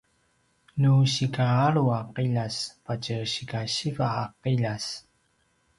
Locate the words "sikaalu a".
1.13-1.99